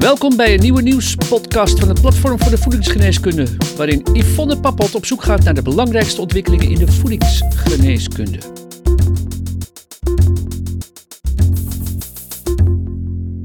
Welkom 0.00 0.36
bij 0.36 0.54
een 0.54 0.60
nieuwe 0.60 0.82
nieuwspodcast 0.82 1.78
van 1.78 1.88
het 1.88 2.00
Platform 2.00 2.38
voor 2.38 2.50
de 2.50 2.58
Voedingsgeneeskunde, 2.58 3.46
waarin 3.76 4.06
Yvonne 4.12 4.60
Pappot 4.60 4.94
op 4.94 5.04
zoek 5.04 5.22
gaat 5.22 5.44
naar 5.44 5.54
de 5.54 5.62
belangrijkste 5.62 6.20
ontwikkelingen 6.20 6.68
in 6.68 6.78
de 6.78 6.92
voedingsgeneeskunde. 6.92 8.38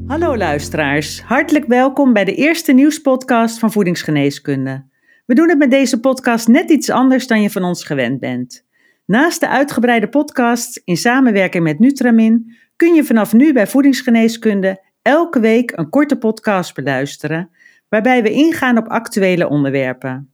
Hallo 0.08 0.38
luisteraars, 0.38 1.22
hartelijk 1.22 1.66
welkom 1.68 2.14
bij 2.14 2.26
de 2.26 2.36
eerste 2.36 2.74
nieuwspodcast 2.74 3.60
van 3.60 3.72
Voedingsgeneeskunde. 3.72 4.86
We 5.26 5.36
doen 5.36 5.50
het 5.50 5.58
met 5.58 5.72
deze 5.72 6.00
podcast 6.00 6.48
net 6.48 6.70
iets 6.70 6.90
anders 6.90 7.28
dan 7.28 7.42
je 7.42 7.50
van 7.50 7.64
ons 7.64 7.84
gewend 7.84 8.20
bent. 8.20 8.66
Naast 9.06 9.40
de 9.40 9.48
uitgebreide 9.48 10.10
podcast 10.10 10.82
in 10.84 10.98
samenwerking 10.98 11.64
met 11.64 11.80
Nutramin 11.80 12.56
kun 12.76 12.94
je 12.94 13.04
vanaf 13.04 13.34
nu 13.34 13.54
bij 13.54 13.68
Voedingsgeneeskunde 13.68 14.84
elke 15.06 15.40
week 15.40 15.72
een 15.76 15.90
korte 15.90 16.18
podcast 16.18 16.76
beluisteren, 16.76 17.50
waarbij 17.90 18.24
we 18.24 18.32
ingaan 18.32 18.78
op 18.78 18.88
actuele 18.88 19.50
onderwerpen. 19.50 20.32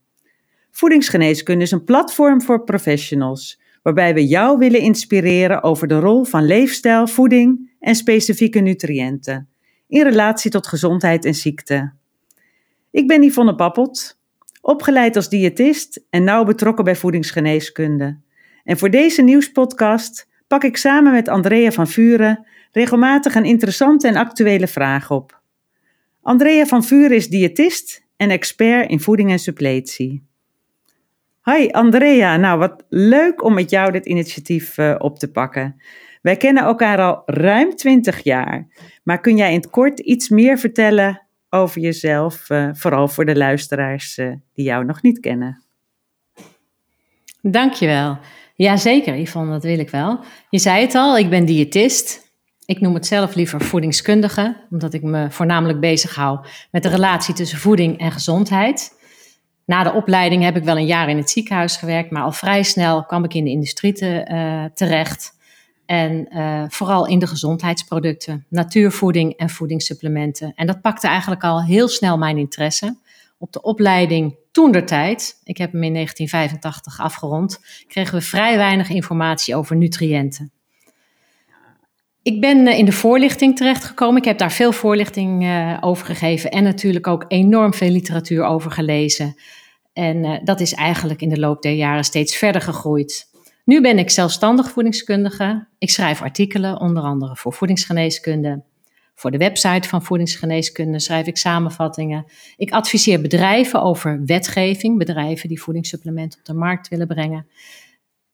Voedingsgeneeskunde 0.72 1.64
is 1.64 1.72
een 1.72 1.84
platform 1.84 2.42
voor 2.42 2.64
professionals, 2.64 3.62
waarbij 3.82 4.14
we 4.14 4.28
jou 4.28 4.58
willen 4.58 4.80
inspireren 4.80 5.64
over 5.64 5.88
de 5.88 6.00
rol 6.00 6.24
van 6.24 6.46
leefstijl, 6.46 7.08
voeding 7.08 7.72
en 7.80 7.96
specifieke 7.96 8.60
nutriënten 8.60 9.50
in 9.88 10.04
relatie 10.04 10.52
tot 10.52 10.68
gezondheid 10.68 11.26
en 11.26 11.36
ziekte. 11.36 11.94
Ik 12.92 13.08
ben 13.08 13.24
Yvonne 13.24 13.56
Pappelt, 13.56 14.20
opgeleid 14.62 15.16
als 15.16 15.30
diëtist 15.30 16.04
en 16.10 16.24
nauw 16.24 16.44
betrokken 16.44 16.84
bij 16.84 16.96
voedingsgeneeskunde. 16.96 18.20
En 18.64 18.78
voor 18.78 18.90
deze 18.90 19.22
nieuwspodcast 19.22 20.28
pak 20.48 20.64
ik 20.64 20.78
samen 20.78 21.12
met 21.12 21.28
Andrea 21.28 21.72
van 21.72 21.88
Vuren 21.88 22.46
regelmatig 22.72 23.36
een 23.36 23.46
interessante 23.46 24.08
en 24.08 24.16
actuele 24.16 24.68
vraag 24.68 25.12
op. 25.12 25.42
Andrea 26.22 26.66
van 26.66 26.84
Vuren 26.84 27.16
is 27.16 27.28
diëtist 27.28 28.06
en 28.18 28.30
expert 28.30 28.90
in 28.90 29.00
voeding 29.00 29.32
en 29.32 29.40
suppletie. 29.40 30.24
Hi 31.44 31.68
Andrea, 31.68 32.38
nou 32.38 32.60
wat 32.60 32.84
leuk 32.90 33.44
om 33.44 33.54
met 33.54 33.70
jou 33.70 33.92
dit 33.92 34.06
initiatief 34.06 34.78
uh, 34.78 34.96
op 34.98 35.20
te 35.20 35.32
pakken. 35.32 35.82
Wij 36.22 36.38
kennen 36.38 36.64
elkaar 36.64 37.00
al 37.00 37.22
ruim 37.26 37.76
20 37.76 38.24
jaar, 38.24 38.68
maar 39.04 39.20
kun 39.20 39.38
jij 39.38 39.50
in 39.50 39.56
het 39.56 39.70
kort 39.70 40.00
iets 40.00 40.30
meer 40.30 40.58
vertellen 40.58 41.22
over 41.50 41.82
jezelf, 41.82 42.50
uh, 42.50 42.70
vooral 42.74 43.08
voor 43.08 43.26
de 43.26 43.36
luisteraars 43.36 44.18
uh, 44.18 44.34
die 44.54 44.66
jou 44.66 44.86
nog 44.86 45.02
niet 45.02 45.20
kennen? 45.20 45.64
Dankjewel. 47.42 48.18
Jazeker, 48.56 49.20
Yvonne, 49.20 49.52
dat 49.52 49.64
wil 49.64 49.80
ik 49.80 49.90
wel. 49.90 50.20
Je 50.50 50.60
zei 50.60 50.82
het 50.82 50.96
al, 50.96 51.18
ik 51.18 51.30
ben 51.30 51.46
diëtist. 51.46 52.31
Ik 52.72 52.82
noem 52.82 52.94
het 52.94 53.06
zelf 53.06 53.36
liever 53.36 53.62
voedingskundige, 53.62 54.58
omdat 54.70 54.94
ik 54.94 55.04
me 55.04 55.32
voornamelijk 55.32 55.80
bezighoud 55.80 56.68
met 56.72 56.84
de 56.84 56.90
relatie 56.90 57.34
tussen 57.34 57.58
voeding 57.58 58.00
en 58.00 58.12
gezondheid. 58.12 58.94
Na 59.66 59.84
de 59.84 59.94
opleiding 59.94 60.44
heb 60.44 60.56
ik 60.56 60.64
wel 60.64 60.78
een 60.78 60.86
jaar 60.86 61.10
in 61.10 61.18
het 61.18 61.30
ziekenhuis 61.30 61.78
gewerkt, 61.78 62.12
maar 62.12 62.24
al 62.24 62.32
vrij 62.32 62.64
snel 62.64 63.06
kwam 63.06 63.24
ik 63.24 63.34
in 63.34 63.44
de 63.44 63.50
industrie 63.50 63.94
te, 63.94 64.28
uh, 64.32 64.66
terecht. 64.74 65.38
En 65.86 66.28
uh, 66.30 66.64
vooral 66.68 67.08
in 67.08 67.20
de 67.20 67.28
gezondheidsproducten, 67.28 68.46
natuurvoeding 68.50 69.34
en 69.38 69.50
voedingssupplementen. 69.50 70.54
En 70.56 70.68
dat 70.68 70.82
pakte 70.82 71.08
eigenlijk 71.08 71.44
al 71.44 71.64
heel 71.64 71.88
snel 71.88 72.18
mijn 72.18 72.38
interesse. 72.38 72.98
Op 73.38 73.52
de 73.52 73.62
opleiding 73.62 74.36
toen 74.52 74.72
der 74.72 74.86
tijd, 74.86 75.42
ik 75.44 75.58
heb 75.58 75.72
hem 75.72 75.84
in 75.84 75.94
1985 75.94 77.00
afgerond, 77.00 77.60
kregen 77.88 78.16
we 78.16 78.22
vrij 78.22 78.58
weinig 78.58 78.90
informatie 78.90 79.56
over 79.56 79.76
nutriënten. 79.76 80.52
Ik 82.24 82.42
ben 82.42 82.68
in 82.68 82.86
de 82.86 82.92
voorlichting 82.92 83.56
terechtgekomen. 83.56 84.18
Ik 84.18 84.26
heb 84.26 84.38
daar 84.38 84.52
veel 84.52 84.72
voorlichting 84.72 85.44
uh, 85.44 85.78
over 85.82 86.06
gegeven 86.06 86.52
en 86.52 86.64
natuurlijk 86.64 87.08
ook 87.08 87.26
enorm 87.28 87.74
veel 87.74 87.90
literatuur 87.90 88.44
over 88.44 88.72
gelezen. 88.72 89.36
En 89.94 90.24
uh, 90.24 90.38
dat 90.44 90.60
is 90.60 90.74
eigenlijk 90.74 91.22
in 91.22 91.30
de 91.30 91.40
loop 91.40 91.62
der 91.62 91.74
jaren 91.74 92.04
steeds 92.04 92.36
verder 92.36 92.62
gegroeid. 92.62 93.30
Nu 93.66 93.82
ben 93.82 94.00
ik 94.00 94.10
zelfstandig 94.10 94.72
voedingskundige. 94.72 95.68
Ik 95.78 95.90
schrijf 95.90 96.22
artikelen, 96.22 96.80
onder 96.80 97.04
andere 97.04 97.36
voor 97.36 97.54
voedingsgeneeskunde. 97.54 98.64
Voor 99.16 99.32
de 99.32 99.38
website 99.38 99.88
van 99.88 100.04
Voedingsgeneeskunde 100.04 101.00
schrijf 101.00 101.28
ik 101.28 101.38
samenvattingen. 101.38 102.26
Ik 102.58 102.72
adviseer 102.72 103.22
bedrijven 103.22 103.82
over 103.82 104.22
wetgeving, 104.26 104.98
bedrijven 104.98 105.48
die 105.50 105.62
voedingssupplementen 105.62 106.40
op 106.40 106.46
de 106.46 106.54
markt 106.54 106.88
willen 106.88 107.08
brengen. 107.08 107.48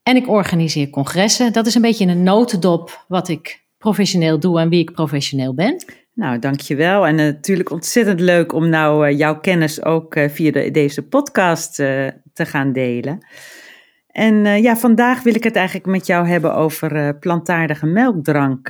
En 0.04 0.16
ik 0.16 0.28
organiseer 0.28 0.90
congressen. 0.90 1.54
Dat 1.54 1.66
is 1.66 1.76
een 1.76 1.82
beetje 1.82 2.06
een 2.06 2.24
notendop 2.24 3.06
wat 3.08 3.28
ik 3.28 3.66
professioneel 3.78 4.40
doe 4.40 4.60
en 4.60 4.70
wie 4.70 4.80
ik 4.80 4.92
professioneel 4.92 5.54
ben. 5.54 5.84
Nou, 6.18 6.40
dankjewel. 6.40 7.08
En 7.08 7.16
natuurlijk 7.16 7.72
ontzettend 7.72 8.20
leuk 8.20 8.54
om 8.54 8.70
nou 8.70 9.08
uh, 9.08 9.18
jouw 9.18 9.40
kennis 9.40 9.84
ook 9.84 10.16
uh, 10.16 10.30
via 10.30 10.52
de, 10.52 10.72
deze 10.72 11.08
podcast 11.08 11.80
uh, 11.80 12.08
te 12.34 12.46
gaan 12.46 12.74
delen. 12.74 13.26
En 14.08 14.62
ja, 14.62 14.78
vandaag 14.78 15.24
wil 15.24 15.36
ik 15.36 15.44
het 15.44 15.56
eigenlijk 15.56 15.86
met 15.86 16.06
jou 16.06 16.28
hebben 16.28 16.56
over 16.56 17.18
plantaardige 17.18 17.86
melkdrank. 17.86 18.68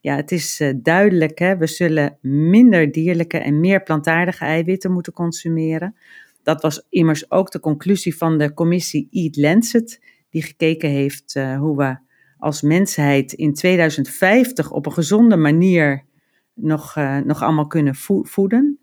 ja, 0.00 0.16
het 0.16 0.32
is 0.32 0.62
duidelijk, 0.76 1.38
hè? 1.38 1.56
we 1.56 1.66
zullen 1.66 2.18
minder 2.20 2.92
dierlijke 2.92 3.38
en 3.38 3.60
meer 3.60 3.82
plantaardige 3.82 4.44
eiwitten 4.44 4.92
moeten 4.92 5.12
consumeren. 5.12 5.96
Dat 6.42 6.62
was 6.62 6.86
immers 6.88 7.30
ook 7.30 7.50
de 7.50 7.60
conclusie 7.60 8.16
van 8.16 8.38
de 8.38 8.54
commissie 8.54 9.08
Eat 9.10 9.36
Lancet, 9.36 10.00
die 10.30 10.42
gekeken 10.42 10.90
heeft 10.90 11.34
hoe 11.58 11.76
we 11.76 12.05
als 12.38 12.62
mensheid 12.62 13.32
in 13.32 13.54
2050 13.54 14.70
op 14.70 14.86
een 14.86 14.92
gezonde 14.92 15.36
manier 15.36 16.04
nog, 16.54 16.96
uh, 16.96 17.18
nog 17.18 17.42
allemaal 17.42 17.66
kunnen 17.66 17.94
voeden. 18.22 18.78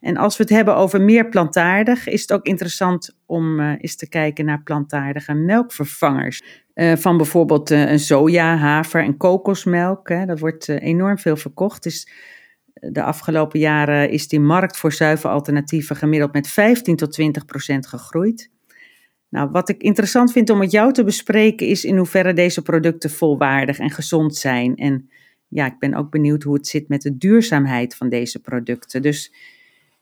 En 0.00 0.16
als 0.16 0.36
we 0.36 0.42
het 0.42 0.52
hebben 0.52 0.76
over 0.76 1.00
meer 1.00 1.28
plantaardig, 1.28 2.06
is 2.06 2.20
het 2.20 2.32
ook 2.32 2.46
interessant 2.46 3.16
om 3.26 3.60
uh, 3.60 3.72
eens 3.78 3.96
te 3.96 4.08
kijken 4.08 4.44
naar 4.44 4.62
plantaardige 4.62 5.34
melkvervangers. 5.34 6.42
Uh, 6.74 6.96
van 6.96 7.16
bijvoorbeeld 7.16 7.70
een 7.70 7.98
soja, 7.98 8.56
haver 8.56 9.02
en 9.02 9.16
kokosmelk. 9.16 10.08
Hè. 10.08 10.26
Dat 10.26 10.38
wordt 10.38 10.68
enorm 10.68 11.18
veel 11.18 11.36
verkocht. 11.36 11.82
Dus 11.82 12.08
de 12.80 13.02
afgelopen 13.02 13.58
jaren 13.58 14.10
is 14.10 14.28
die 14.28 14.40
markt 14.40 14.76
voor 14.76 14.92
zuivelalternatieven 14.92 15.96
gemiddeld 15.96 16.32
met 16.32 16.48
15 16.48 16.96
tot 16.96 17.12
20 17.12 17.44
procent 17.44 17.86
gegroeid. 17.86 18.50
Nou, 19.28 19.50
wat 19.50 19.68
ik 19.68 19.82
interessant 19.82 20.32
vind 20.32 20.50
om 20.50 20.58
met 20.58 20.70
jou 20.70 20.92
te 20.92 21.04
bespreken 21.04 21.66
is 21.66 21.84
in 21.84 21.96
hoeverre 21.96 22.32
deze 22.32 22.62
producten 22.62 23.10
volwaardig 23.10 23.78
en 23.78 23.90
gezond 23.90 24.36
zijn. 24.36 24.76
En 24.76 25.10
ja, 25.48 25.66
ik 25.66 25.78
ben 25.78 25.94
ook 25.94 26.10
benieuwd 26.10 26.42
hoe 26.42 26.54
het 26.54 26.66
zit 26.66 26.88
met 26.88 27.02
de 27.02 27.18
duurzaamheid 27.18 27.96
van 27.96 28.08
deze 28.08 28.40
producten. 28.40 29.02
Dus 29.02 29.32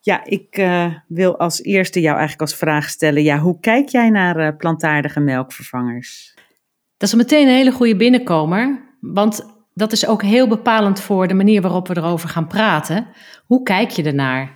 ja, 0.00 0.25
ik 0.25 0.59
uh, 0.59 0.94
wil 1.09 1.38
als 1.38 1.62
eerste 1.62 2.00
jou 2.00 2.19
eigenlijk 2.19 2.50
als 2.50 2.59
vraag 2.59 2.88
stellen: 2.88 3.22
ja, 3.22 3.38
hoe 3.38 3.60
kijk 3.60 3.88
jij 3.88 4.10
naar 4.10 4.41
uh, 4.41 4.56
plantaardige 4.56 5.20
melkvervangers? 5.20 6.34
Dat 6.97 7.09
is 7.09 7.15
meteen 7.15 7.47
een 7.47 7.54
hele 7.54 7.72
goede 7.72 7.97
binnenkomer, 7.97 8.81
want 9.00 9.54
dat 9.75 9.92
is 9.92 10.06
ook 10.06 10.22
heel 10.22 10.48
bepalend 10.48 11.00
voor 11.00 11.26
de 11.26 11.34
manier 11.34 11.62
waarop 11.62 11.88
we 11.88 11.97
erover 11.97 12.28
gaan 12.28 12.47
praten. 12.47 13.06
Hoe 13.47 13.62
kijk 13.62 13.91
je 13.91 14.03
ernaar? 14.03 14.53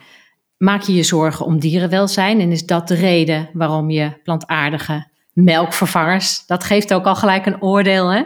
Maak 0.60 0.82
je 0.82 0.94
je 0.94 1.03
zorgen 1.03 1.47
om 1.47 1.59
dierenwelzijn 1.59 2.41
en 2.41 2.53
is 2.53 2.66
dat 2.66 2.88
de 2.88 2.94
reden 2.94 3.50
waarom 3.53 3.91
je 3.91 4.21
plantaardige 4.22 5.06
melkvervangers, 5.32 6.47
dat 6.47 6.65
geeft 6.65 6.94
ook 6.94 7.04
al 7.04 7.15
gelijk 7.15 7.47
een 7.47 7.62
oordeel, 7.62 8.09
hè, 8.09 8.22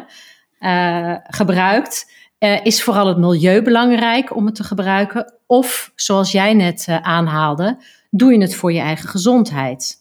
uh, 0.60 1.16
gebruikt? 1.22 2.12
Uh, 2.38 2.64
is 2.64 2.82
vooral 2.82 3.06
het 3.06 3.18
milieu 3.18 3.62
belangrijk 3.62 4.36
om 4.36 4.46
het 4.46 4.54
te 4.54 4.64
gebruiken? 4.64 5.32
Of, 5.46 5.92
zoals 5.94 6.32
jij 6.32 6.54
net 6.54 6.86
uh, 6.88 7.02
aanhaalde, 7.02 7.82
doe 8.10 8.32
je 8.32 8.40
het 8.40 8.54
voor 8.54 8.72
je 8.72 8.80
eigen 8.80 9.08
gezondheid? 9.08 9.96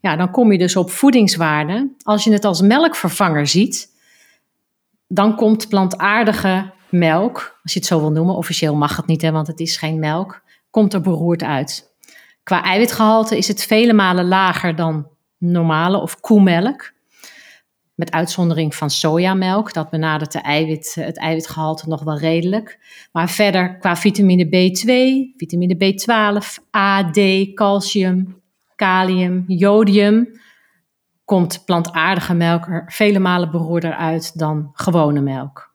Ja, 0.00 0.16
dan 0.16 0.30
kom 0.30 0.52
je 0.52 0.58
dus 0.58 0.76
op 0.76 0.90
voedingswaarde. 0.90 1.94
Als 2.02 2.24
je 2.24 2.32
het 2.32 2.44
als 2.44 2.60
melkvervanger 2.60 3.46
ziet, 3.46 3.88
dan 5.08 5.36
komt 5.36 5.68
plantaardige 5.68 6.72
melk, 6.88 7.58
als 7.62 7.72
je 7.72 7.78
het 7.78 7.88
zo 7.88 8.00
wil 8.00 8.12
noemen, 8.12 8.36
officieel 8.36 8.74
mag 8.74 8.96
het 8.96 9.06
niet, 9.06 9.22
hè, 9.22 9.30
want 9.30 9.46
het 9.46 9.60
is 9.60 9.76
geen 9.76 9.98
melk, 9.98 10.42
komt 10.74 10.94
er 10.94 11.00
beroerd 11.00 11.42
uit. 11.42 11.94
Qua 12.42 12.62
eiwitgehalte 12.62 13.36
is 13.36 13.48
het 13.48 13.64
vele 13.64 13.92
malen 13.92 14.28
lager 14.28 14.76
dan 14.76 15.08
normale 15.38 16.00
of 16.00 16.20
koemelk. 16.20 16.92
Met 17.94 18.10
uitzondering 18.10 18.74
van 18.74 18.90
sojamelk, 18.90 19.72
dat 19.72 19.90
benadert 19.90 20.32
de 20.32 20.38
eiwit, 20.38 20.94
het 20.94 21.18
eiwitgehalte 21.18 21.88
nog 21.88 22.02
wel 22.02 22.18
redelijk. 22.18 22.78
Maar 23.12 23.30
verder 23.30 23.78
qua 23.78 23.96
vitamine 23.96 24.44
B2, 24.46 24.90
vitamine 25.36 25.74
B12, 25.74 26.74
A, 26.76 27.10
D, 27.10 27.18
calcium, 27.54 28.42
kalium, 28.76 29.44
jodium, 29.46 30.40
komt 31.24 31.62
plantaardige 31.64 32.34
melk 32.34 32.66
er 32.66 32.84
vele 32.86 33.18
malen 33.18 33.50
beroerder 33.50 33.94
uit 33.94 34.38
dan 34.38 34.70
gewone 34.72 35.20
melk. 35.20 35.74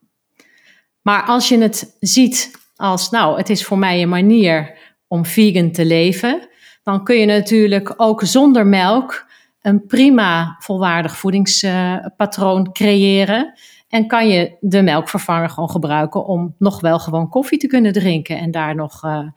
Maar 1.01 1.23
als 1.23 1.49
je 1.49 1.57
het 1.57 1.95
ziet 1.99 2.57
als, 2.75 3.09
nou, 3.09 3.37
het 3.37 3.49
is 3.49 3.65
voor 3.65 3.77
mij 3.77 4.01
een 4.01 4.09
manier 4.09 4.78
om 5.09 5.25
vegan 5.25 5.71
te 5.71 5.85
leven, 5.85 6.47
dan 6.83 7.03
kun 7.03 7.15
je 7.15 7.25
natuurlijk 7.25 7.93
ook 7.97 8.21
zonder 8.23 8.67
melk 8.67 9.27
een 9.61 9.85
prima 9.85 10.55
volwaardig 10.59 11.17
voedingspatroon 11.17 12.71
creëren. 12.71 13.53
En 13.89 14.07
kan 14.07 14.29
je 14.29 14.57
de 14.59 14.81
melkvervanger 14.81 15.49
gewoon 15.49 15.69
gebruiken 15.69 16.25
om 16.25 16.55
nog 16.57 16.81
wel 16.81 16.99
gewoon 16.99 17.29
koffie 17.29 17.59
te 17.59 17.67
kunnen 17.67 17.93
drinken 17.93 18.37
en 18.37 18.51
daar 18.51 18.75
nog 18.75 19.03
uh, 19.03 19.27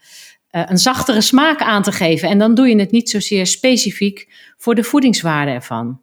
een 0.50 0.78
zachtere 0.78 1.20
smaak 1.20 1.60
aan 1.60 1.82
te 1.82 1.92
geven. 1.92 2.28
En 2.28 2.38
dan 2.38 2.54
doe 2.54 2.68
je 2.68 2.78
het 2.78 2.90
niet 2.90 3.10
zozeer 3.10 3.46
specifiek 3.46 4.28
voor 4.56 4.74
de 4.74 4.84
voedingswaarde 4.84 5.50
ervan. 5.50 6.00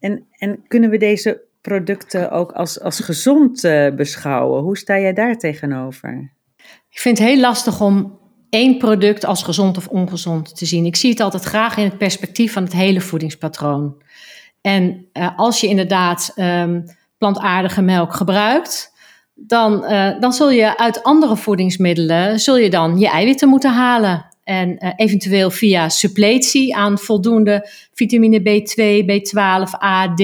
En, 0.00 0.26
en 0.38 0.64
kunnen 0.66 0.90
we 0.90 0.98
deze 0.98 1.40
producten 1.60 2.30
ook 2.30 2.52
als, 2.52 2.80
als 2.80 3.00
gezond 3.00 3.64
uh, 3.64 3.94
beschouwen? 3.94 4.62
Hoe 4.62 4.78
sta 4.78 4.98
jij 4.98 5.12
daar 5.12 5.36
tegenover? 5.36 6.32
Ik 6.90 6.98
vind 6.98 7.18
het 7.18 7.28
heel 7.28 7.40
lastig 7.40 7.80
om 7.80 8.18
één 8.50 8.78
product 8.78 9.24
als 9.24 9.42
gezond 9.42 9.76
of 9.76 9.88
ongezond 9.88 10.56
te 10.56 10.66
zien. 10.66 10.84
Ik 10.84 10.96
zie 10.96 11.10
het 11.10 11.20
altijd 11.20 11.44
graag 11.44 11.76
in 11.76 11.84
het 11.84 11.98
perspectief 11.98 12.52
van 12.52 12.62
het 12.62 12.72
hele 12.72 13.00
voedingspatroon. 13.00 14.02
En 14.60 15.06
uh, 15.12 15.28
als 15.36 15.60
je 15.60 15.66
inderdaad 15.66 16.32
um, 16.36 16.84
plantaardige 17.18 17.82
melk 17.82 18.14
gebruikt, 18.14 18.92
dan, 19.34 19.84
uh, 19.84 20.20
dan 20.20 20.32
zul 20.32 20.50
je 20.50 20.78
uit 20.78 21.02
andere 21.02 21.36
voedingsmiddelen 21.36 22.40
zul 22.40 22.56
je 22.56 22.70
dan 22.70 22.98
je 22.98 23.08
eiwitten 23.08 23.48
moeten 23.48 23.72
halen. 23.72 24.26
En 24.44 24.68
uh, 24.84 24.92
eventueel 24.96 25.50
via 25.50 25.88
suppletie 25.88 26.76
aan 26.76 26.98
voldoende 26.98 27.68
vitamine 27.92 28.40
B2, 28.40 29.04
B12, 29.04 29.82
A, 29.82 30.14
D, 30.14 30.22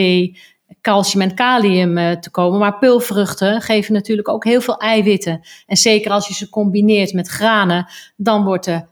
calcium 0.80 1.22
en 1.22 1.34
kalium 1.34 1.98
uh, 1.98 2.10
te 2.10 2.30
komen. 2.30 2.58
Maar 2.58 2.78
pulvruchten 2.78 3.60
geven 3.60 3.92
natuurlijk 3.92 4.28
ook 4.28 4.44
heel 4.44 4.60
veel 4.60 4.76
eiwitten. 4.76 5.40
En 5.66 5.76
zeker 5.76 6.10
als 6.10 6.28
je 6.28 6.34
ze 6.34 6.50
combineert 6.50 7.12
met 7.12 7.28
granen, 7.28 7.86
dan 8.16 8.44
wordt 8.44 8.64
de 8.64 8.84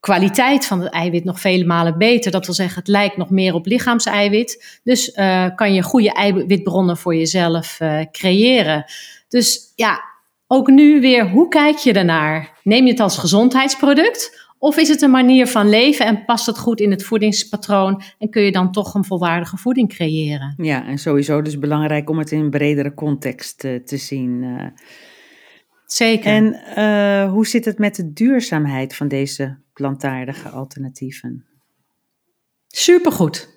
kwaliteit 0.00 0.66
van 0.66 0.80
het 0.80 0.92
eiwit 0.92 1.24
nog 1.24 1.40
vele 1.40 1.64
malen 1.64 1.98
beter. 1.98 2.30
Dat 2.30 2.46
wil 2.46 2.54
zeggen, 2.54 2.78
het 2.78 2.88
lijkt 2.88 3.16
nog 3.16 3.30
meer 3.30 3.54
op 3.54 3.66
lichaamseiwit. 3.66 4.80
Dus 4.82 5.08
uh, 5.08 5.46
kan 5.54 5.74
je 5.74 5.82
goede 5.82 6.12
eiwitbronnen 6.12 6.96
voor 6.96 7.14
jezelf 7.14 7.80
uh, 7.80 8.00
creëren. 8.12 8.84
Dus 9.28 9.72
ja, 9.74 10.00
ook 10.46 10.68
nu 10.68 11.00
weer, 11.00 11.28
hoe 11.28 11.48
kijk 11.48 11.76
je 11.76 11.92
ernaar? 11.92 12.58
Neem 12.62 12.84
je 12.84 12.90
het 12.90 13.00
als 13.00 13.18
gezondheidsproduct? 13.18 14.43
Of 14.58 14.76
is 14.76 14.88
het 14.88 15.02
een 15.02 15.10
manier 15.10 15.46
van 15.46 15.68
leven 15.68 16.06
en 16.06 16.24
past 16.24 16.46
het 16.46 16.58
goed 16.58 16.80
in 16.80 16.90
het 16.90 17.04
voedingspatroon 17.04 18.02
en 18.18 18.30
kun 18.30 18.42
je 18.42 18.52
dan 18.52 18.72
toch 18.72 18.94
een 18.94 19.04
volwaardige 19.04 19.56
voeding 19.56 19.88
creëren? 19.88 20.54
Ja, 20.56 20.86
en 20.86 20.98
sowieso 20.98 21.42
dus 21.42 21.58
belangrijk 21.58 22.10
om 22.10 22.18
het 22.18 22.32
in 22.32 22.40
een 22.40 22.50
bredere 22.50 22.94
context 22.94 23.64
uh, 23.64 23.84
te 23.84 23.96
zien. 23.96 24.42
Uh. 24.42 24.66
Zeker. 25.86 26.32
En 26.32 26.60
uh, 26.78 27.32
hoe 27.32 27.46
zit 27.46 27.64
het 27.64 27.78
met 27.78 27.94
de 27.94 28.12
duurzaamheid 28.12 28.96
van 28.96 29.08
deze 29.08 29.58
plantaardige 29.72 30.48
alternatieven? 30.48 31.46
Supergoed. 32.68 33.52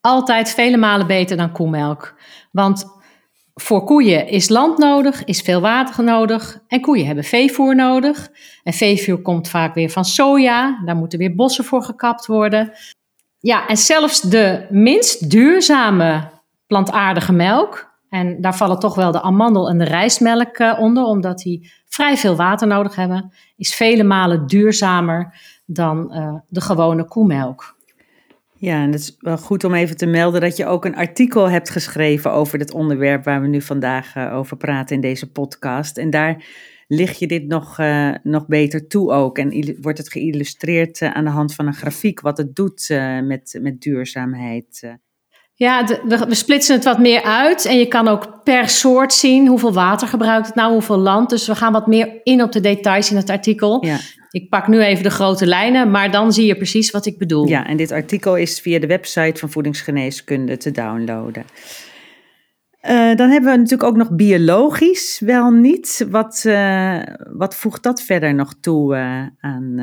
Altijd 0.00 0.50
vele 0.50 0.76
malen 0.76 1.06
beter 1.06 1.36
dan 1.36 1.52
koemelk. 1.52 2.20
Want 2.52 2.95
voor 3.60 3.84
koeien 3.84 4.28
is 4.28 4.48
land 4.48 4.78
nodig, 4.78 5.24
is 5.24 5.40
veel 5.40 5.60
water 5.60 6.04
nodig 6.04 6.58
en 6.68 6.80
koeien 6.80 7.06
hebben 7.06 7.24
veevoer 7.24 7.74
nodig. 7.74 8.28
En 8.62 8.72
veevoer 8.72 9.22
komt 9.22 9.48
vaak 9.48 9.74
weer 9.74 9.90
van 9.90 10.04
soja, 10.04 10.82
daar 10.84 10.96
moeten 10.96 11.18
weer 11.18 11.34
bossen 11.34 11.64
voor 11.64 11.82
gekapt 11.82 12.26
worden. 12.26 12.72
Ja, 13.38 13.66
en 13.66 13.76
zelfs 13.76 14.20
de 14.20 14.66
minst 14.70 15.30
duurzame 15.30 16.30
plantaardige 16.66 17.32
melk, 17.32 17.94
en 18.08 18.40
daar 18.40 18.56
vallen 18.56 18.78
toch 18.78 18.94
wel 18.94 19.12
de 19.12 19.22
amandel- 19.22 19.68
en 19.68 19.78
de 19.78 19.84
rijstmelk 19.84 20.58
uh, 20.58 20.76
onder, 20.78 21.04
omdat 21.04 21.38
die 21.38 21.72
vrij 21.86 22.16
veel 22.16 22.36
water 22.36 22.66
nodig 22.66 22.96
hebben, 22.96 23.32
is 23.56 23.74
vele 23.74 24.02
malen 24.02 24.46
duurzamer 24.46 25.40
dan 25.66 26.12
uh, 26.12 26.34
de 26.48 26.60
gewone 26.60 27.04
koemelk. 27.04 27.75
Ja, 28.58 28.82
en 28.82 28.92
het 28.92 29.00
is 29.00 29.16
wel 29.18 29.38
goed 29.38 29.64
om 29.64 29.74
even 29.74 29.96
te 29.96 30.06
melden 30.06 30.40
dat 30.40 30.56
je 30.56 30.66
ook 30.66 30.84
een 30.84 30.96
artikel 30.96 31.50
hebt 31.50 31.70
geschreven 31.70 32.32
over 32.32 32.58
het 32.58 32.72
onderwerp 32.72 33.24
waar 33.24 33.40
we 33.40 33.46
nu 33.46 33.62
vandaag 33.62 34.16
uh, 34.16 34.34
over 34.34 34.56
praten 34.56 34.94
in 34.94 35.00
deze 35.00 35.30
podcast. 35.30 35.98
En 35.98 36.10
daar 36.10 36.44
lig 36.88 37.18
je 37.18 37.26
dit 37.26 37.46
nog, 37.46 37.78
uh, 37.78 38.14
nog 38.22 38.46
beter 38.46 38.86
toe 38.86 39.12
ook. 39.12 39.38
En 39.38 39.76
wordt 39.80 39.98
het 39.98 40.12
geïllustreerd 40.12 41.00
uh, 41.00 41.10
aan 41.10 41.24
de 41.24 41.30
hand 41.30 41.54
van 41.54 41.66
een 41.66 41.74
grafiek 41.74 42.20
wat 42.20 42.38
het 42.38 42.54
doet 42.54 42.88
met, 43.22 43.58
met 43.60 43.80
duurzaamheid. 43.80 44.96
Ja, 45.54 45.82
de, 45.82 46.02
we, 46.04 46.26
we, 46.26 46.34
splitsen 46.34 46.74
het 46.74 46.84
wat 46.84 46.98
meer 46.98 47.22
uit. 47.22 47.64
En 47.64 47.78
je 47.78 47.86
kan 47.86 48.08
ook 48.08 48.44
per 48.44 48.68
soort 48.68 49.12
zien 49.12 49.46
hoeveel 49.46 49.72
water 49.72 50.08
gebruikt 50.08 50.46
het 50.46 50.54
nou, 50.54 50.72
hoeveel 50.72 50.98
land. 50.98 51.30
Dus 51.30 51.46
we 51.46 51.54
gaan 51.54 51.72
wat 51.72 51.86
meer 51.86 52.20
in 52.22 52.42
op 52.42 52.52
de 52.52 52.60
details 52.60 53.10
in 53.10 53.16
het 53.16 53.30
artikel. 53.30 53.84
Ja. 53.86 53.98
Ik 54.36 54.48
pak 54.48 54.68
nu 54.68 54.82
even 54.82 55.02
de 55.02 55.10
grote 55.10 55.46
lijnen, 55.46 55.90
maar 55.90 56.10
dan 56.10 56.32
zie 56.32 56.46
je 56.46 56.56
precies 56.56 56.90
wat 56.90 57.06
ik 57.06 57.18
bedoel. 57.18 57.46
Ja, 57.46 57.66
en 57.66 57.76
dit 57.76 57.92
artikel 57.92 58.36
is 58.36 58.60
via 58.60 58.78
de 58.78 58.86
website 58.86 59.40
van 59.40 59.50
Voedingsgeneeskunde 59.50 60.56
te 60.56 60.70
downloaden. 60.70 61.44
Uh, 62.82 63.14
dan 63.14 63.30
hebben 63.30 63.50
we 63.50 63.56
natuurlijk 63.56 63.82
ook 63.82 63.96
nog 63.96 64.10
biologisch, 64.10 65.20
wel 65.24 65.50
niet. 65.50 66.06
Wat, 66.10 66.44
uh, 66.46 67.02
wat 67.32 67.56
voegt 67.56 67.82
dat 67.82 68.02
verder 68.02 68.34
nog 68.34 68.54
toe 68.60 68.96
uh, 68.96 69.26
aan, 69.40 69.80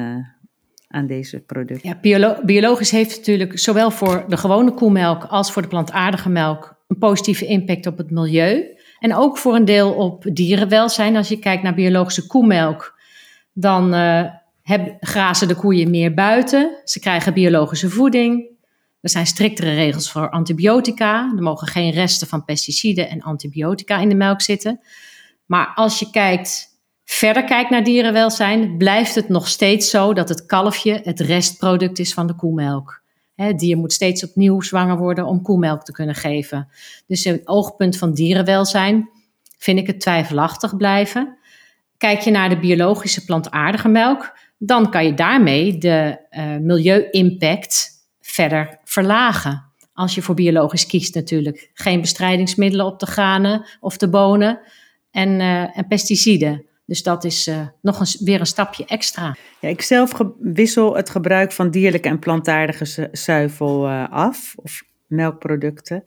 aan 0.87 1.07
deze 1.07 1.39
producten? 1.39 1.89
Ja, 1.89 1.97
biolo 2.01 2.35
biologisch 2.43 2.91
heeft 2.91 3.17
natuurlijk 3.17 3.59
zowel 3.59 3.91
voor 3.91 4.25
de 4.27 4.37
gewone 4.37 4.71
koemelk 4.71 5.23
als 5.23 5.51
voor 5.51 5.61
de 5.61 5.67
plantaardige 5.67 6.29
melk 6.29 6.75
een 6.87 6.97
positieve 6.97 7.45
impact 7.45 7.87
op 7.87 7.97
het 7.97 8.11
milieu. 8.11 8.77
En 8.99 9.15
ook 9.15 9.37
voor 9.37 9.55
een 9.55 9.65
deel 9.65 9.93
op 9.93 10.25
dierenwelzijn. 10.33 11.15
Als 11.15 11.27
je 11.27 11.39
kijkt 11.39 11.63
naar 11.63 11.75
biologische 11.75 12.27
koemelk, 12.27 13.01
dan 13.53 13.93
heb, 14.63 14.97
grazen 14.99 15.47
de 15.47 15.55
koeien 15.55 15.89
meer 15.89 16.13
buiten. 16.13 16.81
Ze 16.83 16.99
krijgen 16.99 17.33
biologische 17.33 17.89
voeding. 17.89 18.51
Er 19.01 19.09
zijn 19.09 19.27
striktere 19.27 19.73
regels 19.73 20.11
voor 20.11 20.29
antibiotica. 20.29 21.33
Er 21.35 21.43
mogen 21.43 21.67
geen 21.67 21.91
resten 21.91 22.27
van 22.27 22.45
pesticiden 22.45 23.09
en 23.09 23.21
antibiotica 23.21 23.97
in 23.97 24.09
de 24.09 24.15
melk 24.15 24.41
zitten. 24.41 24.79
Maar 25.45 25.71
als 25.75 25.99
je 25.99 26.09
kijkt, 26.09 26.67
verder 27.03 27.43
kijkt 27.43 27.69
naar 27.69 27.83
dierenwelzijn, 27.83 28.77
blijft 28.77 29.15
het 29.15 29.29
nog 29.29 29.47
steeds 29.47 29.89
zo 29.89 30.13
dat 30.13 30.29
het 30.29 30.45
kalfje 30.45 30.99
het 31.03 31.19
restproduct 31.19 31.99
is 31.99 32.13
van 32.13 32.27
de 32.27 32.35
koemelk. 32.35 33.01
Het 33.35 33.59
dier 33.59 33.77
moet 33.77 33.93
steeds 33.93 34.23
opnieuw 34.23 34.61
zwanger 34.61 34.97
worden 34.97 35.25
om 35.25 35.41
koemelk 35.41 35.83
te 35.83 35.91
kunnen 35.91 36.15
geven. 36.15 36.67
Dus 37.07 37.23
het 37.23 37.47
oogpunt 37.47 37.97
van 37.97 38.13
dierenwelzijn 38.13 39.09
vind 39.57 39.79
ik 39.79 39.87
het 39.87 39.99
twijfelachtig 39.99 40.77
blijven. 40.77 41.37
Kijk 41.97 42.19
je 42.19 42.31
naar 42.31 42.49
de 42.49 42.59
biologische 42.59 43.25
plantaardige 43.25 43.87
melk, 43.87 44.37
dan 44.65 44.91
kan 44.91 45.05
je 45.05 45.13
daarmee 45.13 45.77
de 45.77 46.17
uh, 46.31 46.57
milieu-impact 46.57 47.89
verder 48.21 48.79
verlagen. 48.83 49.71
Als 49.93 50.15
je 50.15 50.21
voor 50.21 50.35
biologisch 50.35 50.85
kiest 50.85 51.15
natuurlijk. 51.15 51.69
Geen 51.73 52.01
bestrijdingsmiddelen 52.01 52.85
op 52.85 52.99
de 52.99 53.05
granen 53.05 53.65
of 53.79 53.97
de 53.97 54.09
bonen 54.09 54.59
en, 55.11 55.29
uh, 55.29 55.77
en 55.77 55.87
pesticiden. 55.87 56.65
Dus 56.85 57.03
dat 57.03 57.23
is 57.23 57.47
uh, 57.47 57.67
nog 57.81 57.99
eens 57.99 58.21
weer 58.21 58.39
een 58.39 58.45
stapje 58.45 58.85
extra. 58.85 59.35
Ja, 59.59 59.69
ik 59.69 59.81
zelf 59.81 60.11
wissel 60.39 60.95
het 60.95 61.09
gebruik 61.09 61.51
van 61.51 61.71
dierlijke 61.71 62.09
en 62.09 62.19
plantaardige 62.19 63.09
zuivel 63.11 63.89
af, 64.09 64.53
of 64.55 64.83
melkproducten. 65.07 66.03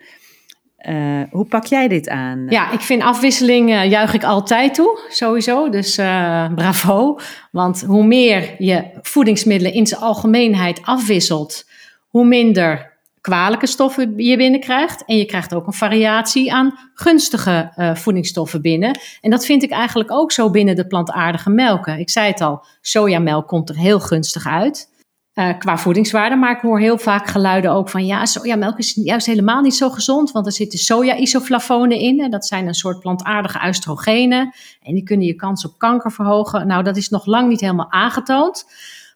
Uh, 0.88 1.22
hoe 1.30 1.44
pak 1.44 1.64
jij 1.64 1.88
dit 1.88 2.08
aan? 2.08 2.46
Ja, 2.48 2.72
ik 2.72 2.80
vind 2.80 3.02
afwisseling 3.02 3.70
uh, 3.70 3.90
juich 3.90 4.14
ik 4.14 4.24
altijd 4.24 4.74
toe, 4.74 4.98
sowieso. 5.08 5.68
Dus 5.68 5.98
uh, 5.98 6.54
bravo. 6.54 7.18
Want 7.50 7.84
hoe 7.86 8.04
meer 8.04 8.54
je 8.58 8.84
voedingsmiddelen 9.02 9.72
in 9.72 9.86
zijn 9.86 10.00
algemeenheid 10.00 10.80
afwisselt, 10.82 11.68
hoe 12.08 12.26
minder 12.26 12.94
kwalijke 13.20 13.66
stoffen 13.66 14.12
je 14.16 14.36
binnenkrijgt. 14.36 15.04
En 15.04 15.16
je 15.16 15.24
krijgt 15.24 15.54
ook 15.54 15.66
een 15.66 15.72
variatie 15.72 16.52
aan 16.52 16.78
gunstige 16.94 17.72
voedingsstoffen 17.94 18.62
binnen. 18.62 18.98
En 19.20 19.30
dat 19.30 19.46
vind 19.46 19.62
ik 19.62 19.70
eigenlijk 19.70 20.12
ook 20.12 20.32
zo 20.32 20.50
binnen 20.50 20.76
de 20.76 20.86
plantaardige 20.86 21.50
melken. 21.50 21.98
Ik 21.98 22.10
zei 22.10 22.26
het 22.30 22.40
al, 22.40 22.64
sojamelk 22.80 23.48
komt 23.48 23.68
er 23.68 23.76
heel 23.76 24.00
gunstig 24.00 24.46
uit. 24.46 24.88
Uh, 25.36 25.58
qua 25.58 25.78
voedingswaarde. 25.78 26.36
Maar 26.36 26.56
ik 26.56 26.60
hoor 26.60 26.80
heel 26.80 26.98
vaak 26.98 27.26
geluiden 27.26 27.70
ook 27.70 27.88
van 27.88 28.06
ja, 28.06 28.26
sojamelk 28.26 28.78
is 28.78 28.94
juist 28.94 29.26
helemaal 29.26 29.60
niet 29.60 29.74
zo 29.74 29.90
gezond, 29.90 30.32
want 30.32 30.46
er 30.46 30.52
zitten 30.52 30.78
soja-isoflavonen 30.78 31.98
in. 31.98 32.20
En 32.20 32.30
dat 32.30 32.46
zijn 32.46 32.66
een 32.66 32.74
soort 32.74 33.00
plantaardige 33.00 33.66
oestrogenen. 33.66 34.54
En 34.82 34.94
die 34.94 35.02
kunnen 35.02 35.26
je 35.26 35.34
kans 35.34 35.64
op 35.64 35.78
kanker 35.78 36.12
verhogen. 36.12 36.66
Nou, 36.66 36.82
dat 36.82 36.96
is 36.96 37.08
nog 37.08 37.26
lang 37.26 37.48
niet 37.48 37.60
helemaal 37.60 37.92
aangetoond. 37.92 38.64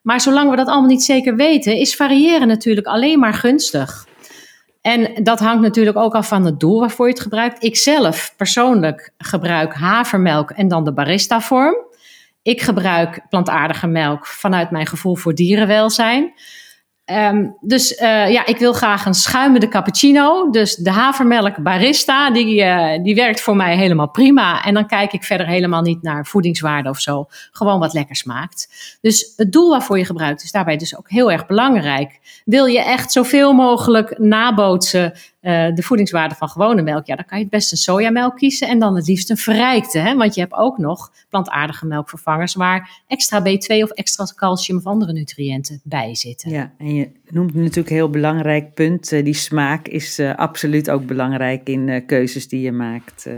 Maar 0.02 0.20
zolang 0.20 0.50
we 0.50 0.56
dat 0.56 0.66
allemaal 0.66 0.88
niet 0.88 1.02
zeker 1.02 1.36
weten, 1.36 1.76
is 1.76 1.96
variëren 1.96 2.48
natuurlijk 2.48 2.86
alleen 2.86 3.18
maar 3.18 3.34
gunstig. 3.34 4.06
En 4.80 5.24
dat 5.24 5.38
hangt 5.38 5.62
natuurlijk 5.62 5.96
ook 5.96 6.14
af 6.14 6.28
van 6.28 6.44
het 6.44 6.60
doel 6.60 6.80
waarvoor 6.80 7.06
je 7.06 7.12
het 7.12 7.22
gebruikt. 7.22 7.64
Ik 7.64 7.76
zelf 7.76 8.34
persoonlijk 8.36 9.12
gebruik 9.18 9.74
havermelk 9.74 10.50
en 10.50 10.68
dan 10.68 10.84
de 10.84 10.92
barista 10.92 11.40
vorm. 11.40 11.76
Ik 12.50 12.62
gebruik 12.62 13.20
plantaardige 13.28 13.86
melk 13.86 14.26
vanuit 14.26 14.70
mijn 14.70 14.86
gevoel 14.86 15.16
voor 15.16 15.34
dierenwelzijn. 15.34 16.32
Ehm, 17.04 17.46
dus 17.60 17.92
uh, 17.92 18.30
ja, 18.30 18.46
ik 18.46 18.58
wil 18.58 18.72
graag 18.72 19.06
een 19.06 19.14
schuimende 19.14 19.68
cappuccino. 19.68 20.50
Dus 20.50 20.76
de 20.76 20.90
havermelk 20.90 21.62
barista, 21.62 22.30
die, 22.30 22.64
uh, 22.64 23.02
die 23.02 23.14
werkt 23.14 23.40
voor 23.40 23.56
mij 23.56 23.76
helemaal 23.76 24.10
prima. 24.10 24.64
En 24.64 24.74
dan 24.74 24.86
kijk 24.86 25.12
ik 25.12 25.24
verder 25.24 25.46
helemaal 25.46 25.82
niet 25.82 26.02
naar 26.02 26.26
voedingswaarde 26.26 26.88
of 26.88 27.00
zo. 27.00 27.26
Gewoon 27.52 27.78
wat 27.78 27.92
lekker 27.92 28.16
smaakt. 28.16 28.68
Dus 29.00 29.32
het 29.36 29.52
doel 29.52 29.70
waarvoor 29.70 29.98
je 29.98 30.04
gebruikt 30.04 30.42
is 30.42 30.52
daarbij 30.52 30.76
dus 30.76 30.96
ook 30.96 31.10
heel 31.10 31.32
erg 31.32 31.46
belangrijk. 31.46 32.18
Wil 32.44 32.66
je 32.66 32.80
echt 32.84 33.12
zoveel 33.12 33.52
mogelijk 33.52 34.18
nabootsen 34.18 35.12
uh, 35.42 35.74
de 35.74 35.82
voedingswaarde 35.82 36.34
van 36.34 36.48
gewone 36.48 36.82
melk, 36.82 37.06
ja, 37.06 37.16
dan 37.16 37.24
kan 37.24 37.38
je 37.38 37.44
het 37.44 37.52
best 37.52 37.72
een 37.72 37.78
sojamelk 37.78 38.36
kiezen 38.36 38.68
en 38.68 38.78
dan 38.78 38.96
het 38.96 39.06
liefst 39.06 39.30
een 39.30 39.36
verrijkte. 39.36 39.98
Hè? 39.98 40.14
Want 40.14 40.34
je 40.34 40.40
hebt 40.40 40.52
ook 40.52 40.78
nog 40.78 41.12
plantaardige 41.28 41.86
melkvervangers 41.86 42.54
waar 42.54 43.02
extra 43.06 43.40
B2 43.40 43.82
of 43.82 43.90
extra 43.90 44.24
calcium 44.34 44.78
of 44.78 44.84
andere 44.84 45.12
nutriënten 45.12 45.80
bij 45.84 46.14
zitten. 46.14 46.50
Ja, 46.50 46.72
en 46.78 46.94
je 46.94 47.10
noemt 47.28 47.54
natuurlijk 47.54 47.88
een 47.88 47.94
heel 47.94 48.10
belangrijk 48.10 48.74
punt. 48.74 49.12
Uh, 49.12 49.24
die 49.24 49.34
smaak 49.34 49.88
is 49.88 50.18
uh, 50.18 50.34
absoluut 50.34 50.90
ook 50.90 51.06
belangrijk 51.06 51.68
in 51.68 52.06
keuzes 52.06 52.48
die 52.48 52.60
je 52.60 52.72
maakt. 52.72 53.28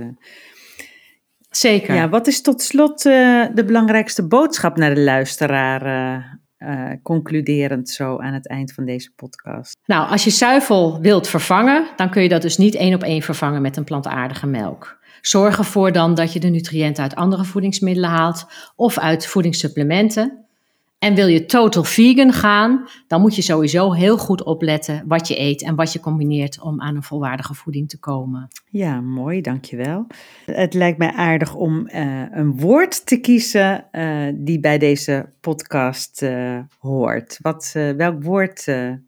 Zeker. 1.50 1.94
Ja, 1.94 2.08
wat 2.08 2.26
is 2.26 2.42
tot 2.42 2.62
slot 2.62 3.02
de 3.02 3.62
belangrijkste 3.66 4.26
boodschap 4.26 4.76
naar 4.76 4.94
de 4.94 5.00
luisteraar? 5.00 6.40
Uh, 6.66 6.90
concluderend 7.02 7.88
zo 7.88 8.18
aan 8.18 8.34
het 8.34 8.48
eind 8.48 8.72
van 8.72 8.84
deze 8.84 9.12
podcast? 9.16 9.76
Nou, 9.86 10.10
als 10.10 10.24
je 10.24 10.30
zuivel 10.30 11.00
wilt 11.00 11.28
vervangen, 11.28 11.86
dan 11.96 12.10
kun 12.10 12.22
je 12.22 12.28
dat 12.28 12.42
dus 12.42 12.56
niet 12.56 12.74
één 12.74 12.94
op 12.94 13.02
één 13.02 13.22
vervangen 13.22 13.62
met 13.62 13.76
een 13.76 13.84
plantaardige 13.84 14.46
melk. 14.46 15.00
Zorg 15.20 15.58
ervoor 15.58 15.92
dan 15.92 16.14
dat 16.14 16.32
je 16.32 16.40
de 16.40 16.48
nutriënten 16.48 17.02
uit 17.02 17.14
andere 17.14 17.44
voedingsmiddelen 17.44 18.10
haalt 18.10 18.46
of 18.76 18.98
uit 18.98 19.26
voedingssupplementen. 19.26 20.44
En 21.02 21.14
wil 21.14 21.26
je 21.26 21.44
total 21.44 21.84
vegan 21.84 22.32
gaan, 22.32 22.88
dan 23.06 23.20
moet 23.20 23.36
je 23.36 23.42
sowieso 23.42 23.92
heel 23.92 24.18
goed 24.18 24.42
opletten 24.42 25.02
wat 25.06 25.28
je 25.28 25.40
eet 25.40 25.62
en 25.62 25.74
wat 25.74 25.92
je 25.92 26.00
combineert 26.00 26.60
om 26.60 26.80
aan 26.80 26.96
een 26.96 27.02
volwaardige 27.02 27.54
voeding 27.54 27.88
te 27.88 27.98
komen. 27.98 28.48
Ja, 28.70 29.00
mooi, 29.00 29.40
dankjewel. 29.40 30.06
Het 30.46 30.74
lijkt 30.74 30.98
mij 30.98 31.12
aardig 31.12 31.54
om 31.54 31.88
uh, 31.88 32.22
een 32.30 32.56
woord 32.56 33.06
te 33.06 33.16
kiezen 33.16 33.84
uh, 33.92 34.32
die 34.34 34.60
bij 34.60 34.78
deze 34.78 35.28
podcast 35.40 36.22
uh, 36.22 36.58
hoort. 36.78 37.38
Wat, 37.40 37.72
welk 37.96 38.22
woord 38.22 38.60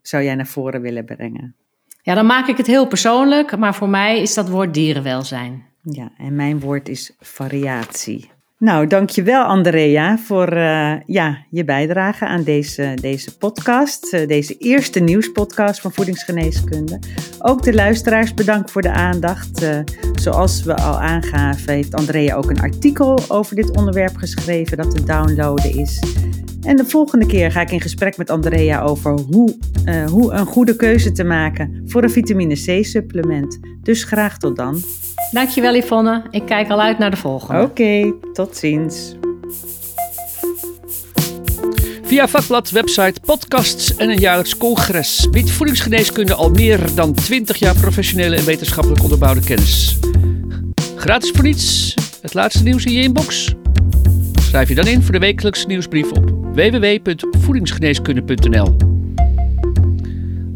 zou 0.02 0.22
jij 0.24 0.34
naar 0.34 0.46
voren 0.46 0.80
willen 0.80 1.04
brengen? 1.04 1.54
Ja, 2.02 2.14
dan 2.14 2.26
maak 2.26 2.46
ik 2.46 2.56
het 2.56 2.66
heel 2.66 2.86
persoonlijk, 2.86 3.56
maar 3.56 3.74
voor 3.74 3.88
mij 3.88 4.20
is 4.20 4.34
dat 4.34 4.48
woord 4.48 4.74
dierenwelzijn. 4.74 5.64
Ja, 5.82 6.12
en 6.16 6.34
mijn 6.34 6.60
woord 6.60 6.88
is 6.88 7.16
variatie. 7.20 8.30
Nou, 8.64 8.86
dankjewel 8.86 9.42
Andrea 9.42 10.18
voor 10.18 10.52
uh, 10.52 10.94
ja, 11.06 11.38
je 11.50 11.64
bijdrage 11.64 12.26
aan 12.26 12.42
deze, 12.42 12.96
deze 13.00 13.36
podcast. 13.36 14.12
Uh, 14.12 14.26
deze 14.26 14.56
eerste 14.58 15.00
nieuwspodcast 15.00 15.80
van 15.80 15.92
voedingsgeneeskunde. 15.92 16.98
Ook 17.38 17.62
de 17.62 17.74
luisteraars 17.74 18.34
bedankt 18.34 18.70
voor 18.70 18.82
de 18.82 18.90
aandacht. 18.90 19.62
Uh, 19.62 19.78
zoals 20.14 20.62
we 20.62 20.76
al 20.76 21.00
aangaven 21.00 21.72
heeft 21.72 21.94
Andrea 21.94 22.36
ook 22.36 22.50
een 22.50 22.60
artikel 22.60 23.18
over 23.28 23.56
dit 23.56 23.76
onderwerp 23.76 24.16
geschreven 24.16 24.76
dat 24.76 24.94
te 24.94 25.04
downloaden 25.04 25.78
is. 25.78 26.02
En 26.62 26.76
de 26.76 26.84
volgende 26.84 27.26
keer 27.26 27.52
ga 27.52 27.60
ik 27.60 27.70
in 27.70 27.80
gesprek 27.80 28.16
met 28.16 28.30
Andrea 28.30 28.82
over 28.82 29.12
hoe, 29.12 29.56
hoe 30.10 30.32
een 30.32 30.46
goede 30.46 30.76
keuze 30.76 31.12
te 31.12 31.24
maken 31.24 31.82
voor 31.86 32.02
een 32.02 32.10
vitamine 32.10 32.54
C 32.54 32.84
supplement. 32.84 33.58
Dus 33.82 34.04
graag 34.04 34.38
tot 34.38 34.56
dan. 34.56 34.82
Dankjewel 35.30 35.74
Yvonne. 35.74 36.22
Ik 36.30 36.46
kijk 36.46 36.70
al 36.70 36.80
uit 36.80 36.98
naar 36.98 37.10
de 37.10 37.16
volgende. 37.16 37.60
Oké, 37.60 37.70
okay, 37.70 38.14
tot 38.32 38.56
ziens. 38.56 39.14
Via 42.02 42.28
vakblad, 42.28 42.70
website, 42.70 43.20
podcasts 43.20 43.96
en 43.96 44.10
een 44.10 44.18
jaarlijks 44.18 44.56
congres 44.56 45.28
biedt 45.30 45.50
voedingsgeneeskunde 45.50 46.34
al 46.34 46.50
meer 46.50 46.94
dan 46.94 47.14
20 47.14 47.56
jaar 47.56 47.74
professionele 47.74 48.36
en 48.36 48.44
wetenschappelijk 48.44 49.02
onderbouwde 49.02 49.40
kennis. 49.40 49.98
Gratis 50.96 51.30
voor 51.30 51.44
niets, 51.44 51.94
het 52.20 52.34
laatste 52.34 52.62
nieuws 52.62 52.84
in 52.84 52.92
je 52.92 53.02
inbox. 53.02 53.54
Schrijf 54.40 54.68
je 54.68 54.74
dan 54.74 54.86
in 54.86 55.02
voor 55.02 55.12
de 55.12 55.18
wekelijkse 55.18 55.66
nieuwsbrief 55.66 56.12
op 56.12 56.30
www.voedingsgeneeskunde.nl. 56.30 58.76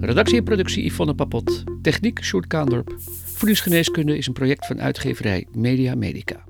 Redactie 0.01 0.39
en 0.39 0.45
productie 0.45 0.85
Yvonne 0.85 1.15
Papot. 1.15 1.65
Techniek 1.83 2.25
Sjoerd 2.25 2.47
Kaandorp. 2.47 2.97
Voedingsgeneeskunde 3.39 4.17
is 4.17 4.27
een 4.27 4.33
project 4.33 4.67
van 4.67 4.81
uitgeverij 4.81 5.47
Media 5.53 5.95
Medica. 5.95 6.45